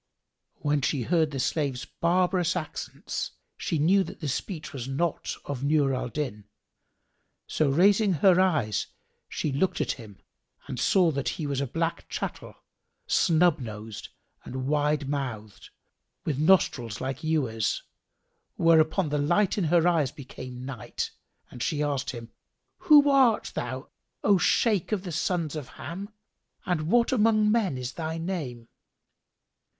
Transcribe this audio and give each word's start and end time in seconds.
When 0.61 0.81
she 0.81 1.03
heard 1.03 1.29
the 1.29 1.39
slave's 1.39 1.85
barbarous 1.85 2.55
accents, 2.55 3.33
she 3.55 3.77
knew 3.77 4.03
that 4.05 4.19
the 4.19 4.27
speech 4.27 4.73
was 4.73 4.87
not 4.87 5.35
of 5.45 5.63
Nur 5.63 5.93
al 5.93 6.09
Din; 6.09 6.45
so 7.45 7.69
raising 7.69 8.13
her 8.13 8.39
eyes 8.41 8.87
she 9.29 9.51
looked 9.51 9.79
at 9.79 9.91
him 9.91 10.17
and 10.65 10.79
saw 10.79 11.11
that 11.11 11.29
he 11.37 11.45
was 11.45 11.61
a 11.61 11.67
black 11.67 12.09
chattel, 12.09 12.55
snub 13.05 13.59
nosed 13.59 14.09
and 14.43 14.65
wide 14.65 15.07
mouthed, 15.07 15.69
with 16.25 16.39
nostrils 16.39 16.99
like 16.99 17.23
ewers; 17.23 17.83
whereupon 18.55 19.09
the 19.09 19.19
light 19.19 19.55
in 19.55 19.65
her 19.65 19.87
eyes 19.87 20.11
became 20.11 20.65
night 20.65 21.11
and 21.51 21.61
she 21.61 21.83
asked 21.83 22.09
him, 22.09 22.31
"Who 22.79 23.07
art 23.07 23.51
thou, 23.53 23.89
O 24.23 24.39
Shaykh 24.39 24.91
of 24.91 25.03
the 25.03 25.11
sons 25.11 25.55
of 25.55 25.67
Ham 25.67 26.09
and 26.65 26.87
what 26.89 27.11
among 27.11 27.51
men 27.51 27.77
is 27.77 27.93
thy 27.93 28.17
name?" 28.17 28.67